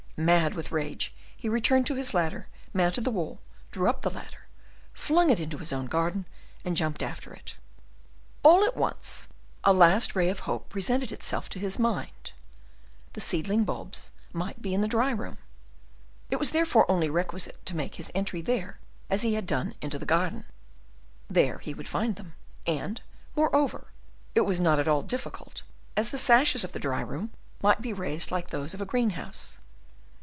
Mad 0.23 0.53
with 0.53 0.71
rage, 0.71 1.15
he 1.35 1.49
returned 1.49 1.87
to 1.87 1.95
his 1.95 2.13
ladder, 2.13 2.47
mounted 2.75 3.05
the 3.05 3.09
wall, 3.09 3.39
drew 3.71 3.89
up 3.89 4.03
the 4.03 4.09
ladder, 4.11 4.45
flung 4.93 5.31
it 5.31 5.39
into 5.39 5.57
his 5.57 5.73
own 5.73 5.87
garden, 5.87 6.27
and 6.63 6.77
jumped 6.77 7.01
after 7.01 7.33
it. 7.33 7.55
All 8.43 8.63
at 8.63 8.77
once, 8.77 9.29
a 9.63 9.73
last 9.73 10.15
ray 10.15 10.29
of 10.29 10.41
hope 10.41 10.69
presented 10.69 11.11
itself 11.11 11.49
to 11.49 11.57
his 11.59 11.79
mind: 11.79 12.33
the 13.13 13.19
seedling 13.21 13.63
bulbs 13.63 14.11
might 14.31 14.61
be 14.61 14.75
in 14.75 14.81
the 14.81 14.87
dry 14.87 15.09
room; 15.09 15.39
it 16.29 16.35
was 16.35 16.51
therefore 16.51 16.85
only 16.91 17.09
requisite 17.09 17.65
to 17.65 17.75
make 17.75 17.95
his 17.95 18.11
entry 18.13 18.41
there 18.43 18.77
as 19.09 19.23
he 19.23 19.33
had 19.33 19.47
done 19.47 19.73
into 19.81 19.97
the 19.97 20.05
garden. 20.05 20.45
There 21.31 21.57
he 21.57 21.73
would 21.73 21.87
find 21.87 22.15
them, 22.15 22.35
and, 22.67 23.01
moreover, 23.35 23.87
it 24.35 24.41
was 24.41 24.59
not 24.59 24.77
at 24.77 24.87
all 24.87 25.01
difficult, 25.01 25.63
as 25.97 26.11
the 26.11 26.19
sashes 26.19 26.63
of 26.63 26.73
the 26.73 26.79
dry 26.79 27.01
room 27.01 27.31
might 27.63 27.81
be 27.81 27.91
raised 27.91 28.29
like 28.29 28.51
those 28.51 28.75
of 28.75 28.81
a 28.81 28.85
greenhouse. 28.85 29.57